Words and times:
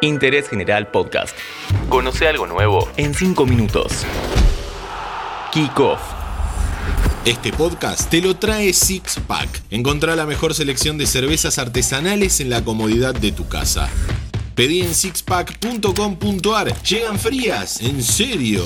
Interés 0.00 0.48
General 0.48 0.88
Podcast. 0.88 1.36
Conoce 1.88 2.28
algo 2.28 2.46
nuevo 2.46 2.88
en 2.96 3.14
5 3.14 3.46
minutos. 3.46 4.04
Kick 5.52 5.78
Off. 5.80 6.00
Este 7.24 7.52
podcast 7.52 8.08
te 8.08 8.22
lo 8.22 8.36
trae 8.36 8.72
Six 8.72 9.20
Pack. 9.26 9.48
Encontrá 9.70 10.14
la 10.16 10.24
mejor 10.24 10.54
selección 10.54 10.98
de 10.98 11.06
cervezas 11.06 11.58
artesanales 11.58 12.40
en 12.40 12.48
la 12.48 12.62
comodidad 12.64 13.14
de 13.14 13.32
tu 13.32 13.48
casa. 13.48 13.88
Pedí 14.54 14.80
en 14.80 14.94
sixpack.com.ar. 14.94 16.82
Llegan 16.82 17.18
frías, 17.18 17.80
en 17.80 18.02
serio. 18.02 18.64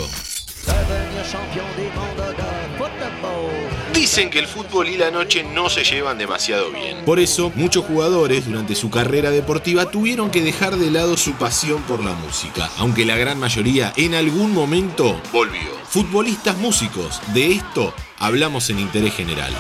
Dicen 3.94 4.30
que 4.30 4.38
el 4.38 4.46
fútbol 4.46 4.88
y 4.88 4.96
la 4.96 5.10
noche 5.10 5.44
no 5.44 5.68
se 5.68 5.84
llevan 5.84 6.18
demasiado 6.18 6.70
bien. 6.70 7.04
Por 7.04 7.20
eso, 7.20 7.52
muchos 7.54 7.84
jugadores 7.84 8.46
durante 8.46 8.74
su 8.74 8.90
carrera 8.90 9.30
deportiva 9.30 9.90
tuvieron 9.90 10.30
que 10.30 10.42
dejar 10.42 10.76
de 10.76 10.90
lado 10.90 11.16
su 11.16 11.32
pasión 11.34 11.82
por 11.82 12.02
la 12.02 12.14
música, 12.14 12.70
aunque 12.78 13.04
la 13.04 13.16
gran 13.16 13.38
mayoría 13.38 13.92
en 13.96 14.14
algún 14.14 14.52
momento 14.52 15.20
volvió. 15.32 15.70
Futbolistas 15.88 16.56
músicos, 16.56 17.20
de 17.34 17.52
esto 17.52 17.94
hablamos 18.18 18.70
en 18.70 18.80
Interés 18.80 19.14
General. 19.14 19.52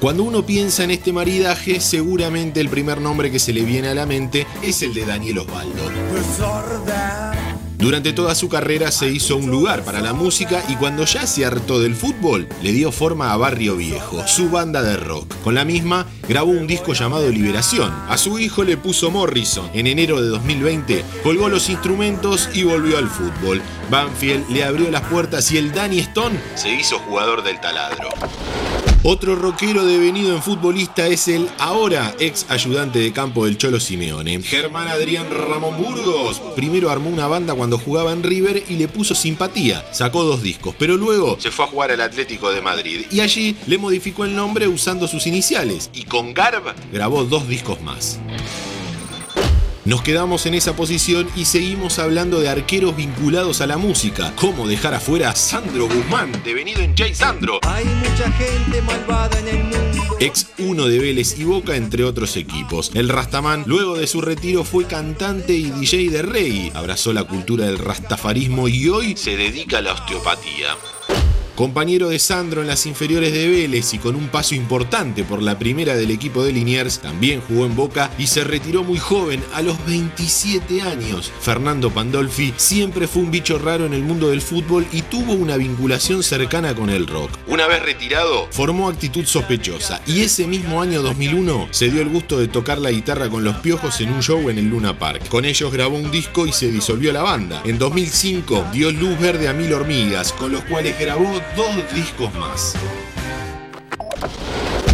Cuando 0.00 0.24
uno 0.24 0.44
piensa 0.44 0.82
en 0.82 0.90
este 0.90 1.12
maridaje, 1.12 1.80
seguramente 1.80 2.60
el 2.60 2.68
primer 2.68 3.00
nombre 3.00 3.30
que 3.30 3.38
se 3.38 3.52
le 3.52 3.62
viene 3.62 3.88
a 3.88 3.94
la 3.94 4.04
mente 4.04 4.48
es 4.60 4.82
el 4.82 4.92
de 4.92 5.06
Daniel 5.06 5.38
Osvaldo. 5.38 5.90
Durante 7.82 8.12
toda 8.12 8.36
su 8.36 8.48
carrera 8.48 8.92
se 8.92 9.08
hizo 9.08 9.36
un 9.36 9.50
lugar 9.50 9.82
para 9.82 10.00
la 10.00 10.12
música 10.12 10.62
y 10.68 10.76
cuando 10.76 11.04
ya 11.04 11.26
se 11.26 11.44
hartó 11.44 11.80
del 11.80 11.96
fútbol, 11.96 12.46
le 12.62 12.70
dio 12.70 12.92
forma 12.92 13.32
a 13.32 13.36
Barrio 13.36 13.74
Viejo, 13.74 14.24
su 14.28 14.50
banda 14.50 14.84
de 14.84 14.96
rock. 14.96 15.34
Con 15.42 15.56
la 15.56 15.64
misma 15.64 16.06
grabó 16.28 16.52
un 16.52 16.68
disco 16.68 16.92
llamado 16.92 17.28
Liberación. 17.28 17.92
A 18.08 18.16
su 18.18 18.38
hijo 18.38 18.62
le 18.62 18.76
puso 18.76 19.10
Morrison. 19.10 19.68
En 19.74 19.88
enero 19.88 20.22
de 20.22 20.28
2020 20.28 21.04
colgó 21.24 21.48
los 21.48 21.68
instrumentos 21.70 22.48
y 22.54 22.62
volvió 22.62 22.98
al 22.98 23.08
fútbol. 23.08 23.60
Banfield 23.90 24.48
le 24.48 24.62
abrió 24.62 24.88
las 24.88 25.02
puertas 25.02 25.50
y 25.50 25.58
el 25.58 25.72
Danny 25.72 25.98
Stone 25.98 26.38
se 26.54 26.72
hizo 26.72 27.00
jugador 27.00 27.42
del 27.42 27.60
taladro. 27.60 28.10
Otro 29.04 29.34
rockero 29.34 29.84
devenido 29.84 30.32
en 30.32 30.40
futbolista 30.40 31.08
es 31.08 31.26
el 31.26 31.48
ahora 31.58 32.14
ex 32.20 32.46
ayudante 32.48 33.00
de 33.00 33.12
campo 33.12 33.46
del 33.46 33.58
Cholo 33.58 33.80
Simeone, 33.80 34.40
Germán 34.42 34.86
Adrián 34.86 35.26
Ramón 35.28 35.76
Burgos. 35.76 36.40
Primero 36.54 36.88
armó 36.88 37.10
una 37.10 37.26
banda 37.26 37.52
cuando 37.52 37.78
jugaba 37.78 38.12
en 38.12 38.22
River 38.22 38.62
y 38.68 38.74
le 38.74 38.86
puso 38.86 39.16
simpatía. 39.16 39.84
Sacó 39.90 40.22
dos 40.22 40.40
discos, 40.40 40.76
pero 40.78 40.96
luego 40.96 41.36
se 41.40 41.50
fue 41.50 41.64
a 41.64 41.68
jugar 41.68 41.90
al 41.90 42.00
Atlético 42.00 42.52
de 42.52 42.60
Madrid 42.60 43.06
y 43.10 43.18
allí 43.18 43.56
le 43.66 43.76
modificó 43.76 44.24
el 44.24 44.36
nombre 44.36 44.68
usando 44.68 45.08
sus 45.08 45.26
iniciales 45.26 45.90
y 45.92 46.04
con 46.04 46.32
Garb 46.32 46.72
grabó 46.92 47.24
dos 47.24 47.48
discos 47.48 47.80
más. 47.82 48.20
Nos 49.84 50.02
quedamos 50.02 50.46
en 50.46 50.54
esa 50.54 50.76
posición 50.76 51.28
y 51.34 51.44
seguimos 51.44 51.98
hablando 51.98 52.40
de 52.40 52.48
arqueros 52.48 52.94
vinculados 52.94 53.60
a 53.60 53.66
la 53.66 53.78
música. 53.78 54.32
¿Cómo 54.36 54.68
dejar 54.68 54.94
afuera 54.94 55.30
a 55.30 55.34
Sandro 55.34 55.88
Guzmán, 55.88 56.30
devenido 56.44 56.80
en 56.82 56.96
Jay 56.96 57.12
Sandro? 57.12 57.58
Hay 57.62 57.84
mucha 57.84 58.30
gente 58.30 58.80
malvada 58.82 59.36
en 59.40 59.48
el 59.48 59.64
mundo. 59.64 60.16
Ex 60.20 60.46
uno 60.58 60.86
de 60.86 61.00
Vélez 61.00 61.36
y 61.36 61.42
Boca, 61.42 61.74
entre 61.74 62.04
otros 62.04 62.36
equipos. 62.36 62.92
El 62.94 63.08
Rastaman, 63.08 63.64
luego 63.66 63.98
de 63.98 64.06
su 64.06 64.20
retiro, 64.20 64.62
fue 64.62 64.84
cantante 64.84 65.54
y 65.54 65.72
DJ 65.72 66.10
de 66.10 66.22
reggae. 66.22 66.70
Abrazó 66.74 67.12
la 67.12 67.24
cultura 67.24 67.66
del 67.66 67.78
rastafarismo 67.78 68.68
y 68.68 68.88
hoy 68.88 69.16
se 69.16 69.36
dedica 69.36 69.78
a 69.78 69.82
la 69.82 69.94
osteopatía. 69.94 70.76
Compañero 71.54 72.08
de 72.08 72.18
Sandro 72.18 72.62
en 72.62 72.66
las 72.66 72.86
inferiores 72.86 73.32
de 73.32 73.46
Vélez 73.46 73.92
y 73.92 73.98
con 73.98 74.16
un 74.16 74.28
paso 74.28 74.54
importante 74.54 75.22
por 75.22 75.42
la 75.42 75.58
primera 75.58 75.94
del 75.94 76.10
equipo 76.10 76.42
de 76.42 76.52
Liniers, 76.52 77.00
también 77.00 77.42
jugó 77.46 77.66
en 77.66 77.76
Boca 77.76 78.10
y 78.18 78.26
se 78.26 78.42
retiró 78.42 78.82
muy 78.82 78.98
joven, 78.98 79.42
a 79.52 79.60
los 79.60 79.84
27 79.84 80.80
años. 80.80 81.30
Fernando 81.40 81.90
Pandolfi 81.90 82.54
siempre 82.56 83.06
fue 83.06 83.22
un 83.22 83.30
bicho 83.30 83.58
raro 83.58 83.84
en 83.84 83.92
el 83.92 84.02
mundo 84.02 84.30
del 84.30 84.40
fútbol 84.40 84.86
y 84.92 85.02
tuvo 85.02 85.34
una 85.34 85.58
vinculación 85.58 86.22
cercana 86.22 86.74
con 86.74 86.88
el 86.88 87.06
rock. 87.06 87.30
Una 87.46 87.66
vez 87.66 87.82
retirado, 87.82 88.48
formó 88.50 88.88
actitud 88.88 89.26
sospechosa 89.26 90.00
y 90.06 90.22
ese 90.22 90.46
mismo 90.46 90.80
año 90.80 91.02
2001 91.02 91.68
se 91.70 91.90
dio 91.90 92.00
el 92.00 92.08
gusto 92.08 92.40
de 92.40 92.48
tocar 92.48 92.78
la 92.78 92.90
guitarra 92.90 93.28
con 93.28 93.44
los 93.44 93.56
piojos 93.56 94.00
en 94.00 94.10
un 94.10 94.22
show 94.22 94.48
en 94.48 94.56
el 94.56 94.70
Luna 94.70 94.98
Park. 94.98 95.28
Con 95.28 95.44
ellos 95.44 95.70
grabó 95.70 95.96
un 95.96 96.10
disco 96.10 96.46
y 96.46 96.52
se 96.52 96.70
disolvió 96.70 97.12
la 97.12 97.22
banda. 97.22 97.60
En 97.66 97.78
2005 97.78 98.68
dio 98.72 98.90
luz 98.90 99.18
verde 99.20 99.48
a 99.48 99.52
Mil 99.52 99.72
Hormigas, 99.74 100.32
con 100.32 100.52
los 100.52 100.64
cuales 100.64 100.98
grabó 100.98 101.41
dos 101.56 101.94
discos 101.94 102.32
más. 102.34 102.74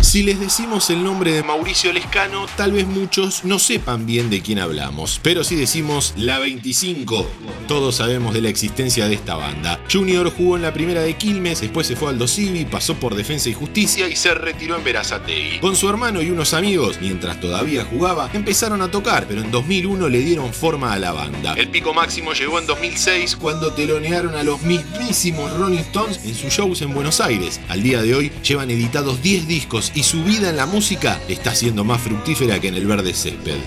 Si 0.08 0.22
les 0.22 0.40
decimos 0.40 0.88
el 0.88 1.04
nombre 1.04 1.32
de 1.32 1.42
Mauricio 1.42 1.92
Lescano, 1.92 2.46
tal 2.56 2.72
vez 2.72 2.86
muchos 2.86 3.44
no 3.44 3.58
sepan 3.58 4.06
bien 4.06 4.30
de 4.30 4.40
quién 4.40 4.58
hablamos, 4.58 5.20
pero 5.22 5.44
si 5.44 5.54
decimos 5.54 6.14
la 6.16 6.38
25, 6.38 7.26
todos 7.66 7.96
sabemos 7.96 8.32
de 8.32 8.40
la 8.40 8.48
existencia 8.48 9.06
de 9.06 9.16
esta 9.16 9.34
banda. 9.34 9.78
Junior 9.92 10.32
jugó 10.34 10.56
en 10.56 10.62
la 10.62 10.72
primera 10.72 11.02
de 11.02 11.14
Quilmes, 11.14 11.60
después 11.60 11.86
se 11.86 11.94
fue 11.94 12.08
al 12.08 12.16
Dosivi, 12.16 12.64
pasó 12.64 12.94
por 12.94 13.16
Defensa 13.16 13.50
y 13.50 13.52
Justicia 13.52 14.08
y 14.08 14.16
se 14.16 14.32
retiró 14.32 14.76
en 14.76 14.84
Verazategui. 14.84 15.58
Con 15.58 15.76
su 15.76 15.90
hermano 15.90 16.22
y 16.22 16.30
unos 16.30 16.54
amigos, 16.54 16.96
mientras 17.02 17.38
todavía 17.38 17.84
jugaba, 17.84 18.30
empezaron 18.32 18.80
a 18.80 18.90
tocar, 18.90 19.26
pero 19.28 19.42
en 19.42 19.50
2001 19.50 20.08
le 20.08 20.20
dieron 20.20 20.54
forma 20.54 20.94
a 20.94 20.98
la 20.98 21.12
banda. 21.12 21.52
El 21.52 21.68
pico 21.68 21.92
máximo 21.92 22.32
llegó 22.32 22.58
en 22.58 22.66
2006 22.66 23.36
cuando 23.36 23.74
telonearon 23.74 24.34
a 24.36 24.42
los 24.42 24.62
mismísimos 24.62 25.52
Rolling 25.58 25.80
Stones 25.80 26.18
en 26.24 26.34
sus 26.34 26.50
shows 26.50 26.80
en 26.80 26.94
Buenos 26.94 27.20
Aires. 27.20 27.60
Al 27.68 27.82
día 27.82 28.00
de 28.00 28.14
hoy 28.14 28.32
llevan 28.42 28.70
editados 28.70 29.20
10 29.20 29.46
discos 29.46 29.92
y 29.98 30.04
su 30.04 30.22
vida 30.22 30.48
en 30.48 30.56
la 30.56 30.66
música 30.66 31.18
está 31.26 31.56
siendo 31.56 31.82
más 31.82 32.00
fructífera 32.00 32.60
que 32.60 32.68
en 32.68 32.76
el 32.76 32.86
verde 32.86 33.12
césped. 33.12 33.58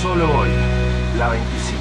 Solo 0.00 0.24
hoy, 0.38 0.48
la 1.18 1.28
25. 1.28 1.73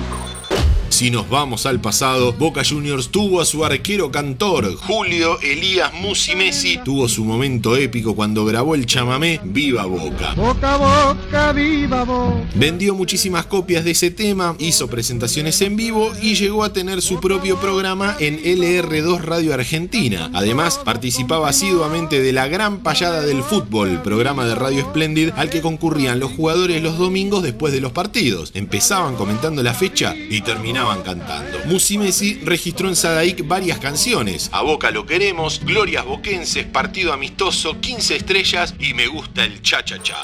Si 1.04 1.12
nos 1.12 1.30
vamos 1.30 1.66
al 1.66 1.82
pasado, 1.82 2.32
Boca 2.32 2.62
Juniors 2.64 3.10
tuvo 3.10 3.42
a 3.42 3.46
su 3.46 3.66
arquero 3.66 4.10
cantor, 4.10 4.74
Julio 4.78 5.38
Elías 5.42 5.92
Musi 5.94 6.34
Messi, 6.34 6.80
tuvo 6.82 7.10
su 7.10 7.26
momento 7.26 7.76
épico 7.76 8.16
cuando 8.16 8.46
grabó 8.46 8.74
el 8.74 8.86
chamamé 8.86 9.42
Viva 9.44 9.84
Boca. 9.84 10.34
Boca, 10.34 10.78
boca, 10.78 11.52
viva 11.52 12.06
boca. 12.06 12.48
Vendió 12.56 12.96
muchísimas 12.96 13.46
copias 13.48 13.84
de 13.84 13.92
ese 13.92 14.12
tema, 14.12 14.56
hizo 14.60 14.88
presentaciones 14.88 15.62
en 15.62 15.76
vivo 15.76 16.14
y 16.22 16.36
llegó 16.36 16.64
a 16.64 16.72
tener 16.72 17.02
su 17.02 17.20
propio 17.20 17.58
programa 17.58 18.16
en 18.22 18.42
LR2 18.42 19.20
Radio 19.20 19.54
Argentina. 19.54 20.32
Además, 20.34 20.80
participaba 20.86 21.50
asiduamente 21.50 22.22
de 22.22 22.32
la 22.32 22.48
Gran 22.48 22.80
Payada 22.80 23.24
del 23.24 23.44
Fútbol, 23.44 24.02
programa 24.04 24.46
de 24.46 24.56
Radio 24.56 24.84
Splendid 24.84 25.32
al 25.36 25.50
que 25.50 25.62
concurrían 25.62 26.22
los 26.22 26.32
jugadores 26.32 26.82
los 26.82 26.98
domingos 26.98 27.44
después 27.44 27.74
de 27.74 27.82
los 27.82 27.92
partidos. 27.92 28.52
Empezaban 28.54 29.18
comentando 29.18 29.62
la 29.64 29.74
fecha 29.74 30.16
y 30.16 30.40
terminaban 30.40 30.93
cantando. 31.02 31.60
Musi 31.66 31.98
Messi 31.98 32.42
registró 32.44 32.90
en 32.90 32.96
Sadaic 32.96 33.48
varias 33.48 33.80
canciones. 33.80 34.50
A 34.52 34.62
Boca 34.62 34.92
lo 34.92 35.06
queremos, 35.06 35.62
Glorias 35.66 36.06
Boquenses, 36.06 36.66
Partido 36.66 37.14
Amistoso, 37.14 37.80
15 37.80 38.16
estrellas 38.18 38.76
y 38.80 38.94
Me 38.94 39.08
gusta 39.08 39.44
el 39.44 39.62
cha 39.62 39.84
cha 39.84 40.02
cha. 40.04 40.18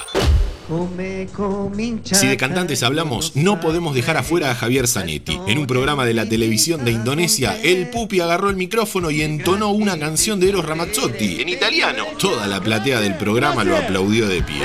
Come, 0.69 1.27
come, 1.35 1.97
Si 2.03 2.27
de 2.27 2.37
cantantes 2.37 2.83
hablamos, 2.83 3.35
no 3.35 3.59
podemos 3.59 3.95
dejar 3.95 4.17
afuera 4.17 4.51
a 4.51 4.55
Javier 4.55 4.87
Zanetti. 4.87 5.39
En 5.47 5.57
un 5.57 5.65
programa 5.65 6.05
de 6.05 6.13
la 6.13 6.29
televisión 6.29 6.85
de 6.85 6.91
Indonesia, 6.91 7.59
el 7.63 7.89
Pupi 7.89 8.19
agarró 8.19 8.51
el 8.51 8.55
micrófono 8.55 9.09
y 9.09 9.23
entonó 9.23 9.71
una 9.71 9.97
canción 9.97 10.39
de 10.39 10.49
Eros 10.49 10.65
Ramazzotti 10.65 11.41
en 11.41 11.49
italiano. 11.49 12.05
Toda 12.19 12.45
la 12.45 12.61
platea 12.61 13.01
del 13.01 13.17
programa 13.17 13.63
lo 13.63 13.77
aplaudió 13.77 14.27
de 14.27 14.43
pie. 14.43 14.61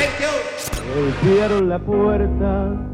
Golpearon 0.95 1.71
la 1.71 1.79
puerta 1.79 2.94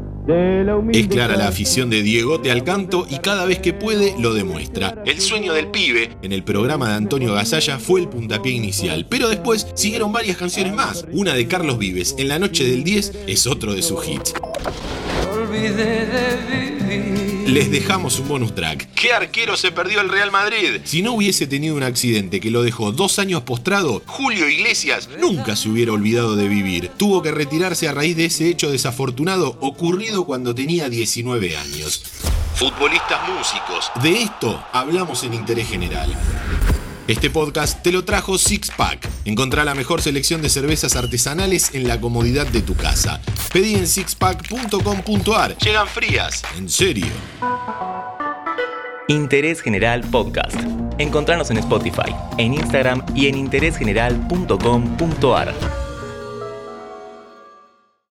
Es 0.93 1.07
clara 1.07 1.35
la 1.35 1.47
afición 1.47 1.89
de 1.89 2.03
Diegote 2.03 2.51
al 2.51 2.63
canto 2.63 3.07
y 3.09 3.17
cada 3.17 3.45
vez 3.45 3.59
que 3.59 3.73
puede 3.73 4.13
lo 4.19 4.33
demuestra. 4.33 5.01
El 5.05 5.19
sueño 5.19 5.53
del 5.53 5.67
pibe 5.67 6.11
en 6.21 6.31
el 6.31 6.43
programa 6.43 6.89
de 6.89 6.95
Antonio 6.95 7.33
Gasalla 7.33 7.79
fue 7.79 8.01
el 8.01 8.07
puntapié 8.07 8.51
inicial, 8.51 9.07
pero 9.09 9.29
después 9.29 9.67
siguieron 9.73 10.13
varias 10.13 10.37
canciones 10.37 10.73
más. 10.73 11.05
Una 11.11 11.33
de 11.33 11.47
Carlos 11.47 11.79
Vives, 11.79 12.15
En 12.19 12.27
la 12.27 12.37
noche 12.37 12.63
del 12.63 12.83
10, 12.83 13.23
es 13.27 13.47
otro 13.47 13.73
de 13.73 13.81
sus 13.81 14.07
hits. 14.07 14.33
Olvidé 15.51 16.05
de 16.05 16.87
vivir. 16.87 17.49
Les 17.49 17.69
dejamos 17.69 18.17
un 18.19 18.29
bonus 18.29 18.55
track. 18.55 18.87
¿Qué 18.95 19.11
arquero 19.11 19.57
se 19.57 19.73
perdió 19.73 19.99
el 19.99 20.07
Real 20.07 20.31
Madrid? 20.31 20.79
Si 20.85 21.01
no 21.01 21.11
hubiese 21.11 21.45
tenido 21.45 21.75
un 21.75 21.83
accidente 21.83 22.39
que 22.39 22.49
lo 22.49 22.63
dejó 22.63 22.93
dos 22.93 23.19
años 23.19 23.41
postrado, 23.41 24.01
Julio 24.05 24.47
Iglesias 24.47 25.09
nunca 25.19 25.57
se 25.57 25.67
hubiera 25.67 25.91
olvidado 25.91 26.37
de 26.37 26.47
vivir. 26.47 26.89
Tuvo 26.95 27.21
que 27.21 27.31
retirarse 27.31 27.89
a 27.89 27.93
raíz 27.93 28.15
de 28.15 28.25
ese 28.25 28.47
hecho 28.47 28.71
desafortunado 28.71 29.57
ocurrido 29.59 30.23
cuando 30.23 30.55
tenía 30.55 30.87
19 30.87 31.57
años. 31.57 32.01
Futbolistas 32.55 33.19
músicos. 33.27 33.91
De 34.01 34.21
esto 34.21 34.63
hablamos 34.71 35.21
en 35.25 35.33
Interés 35.33 35.67
General. 35.67 36.15
Este 37.07 37.29
podcast 37.29 37.81
te 37.81 37.91
lo 37.91 38.05
trajo 38.05 38.37
Six 38.37 38.71
Pack. 38.77 39.09
Encontrá 39.25 39.65
la 39.65 39.75
mejor 39.75 40.01
selección 40.01 40.41
de 40.41 40.47
cervezas 40.49 40.95
artesanales 40.95 41.73
en 41.73 41.85
la 41.87 41.99
comodidad 41.99 42.47
de 42.47 42.61
tu 42.61 42.75
casa. 42.75 43.19
Pedí 43.51 43.75
en 43.75 43.87
sixpack.com.ar. 43.87 45.57
Llegan 45.57 45.87
frías, 45.87 46.43
en 46.57 46.69
serio. 46.69 47.07
Interés 49.07 49.61
General 49.61 50.01
Podcast. 50.01 50.55
Encontranos 50.97 51.51
en 51.51 51.57
Spotify, 51.57 52.15
en 52.37 52.53
Instagram 52.53 53.03
y 53.15 53.27
en 53.27 53.37
interésgeneral.com.ar. 53.37 55.53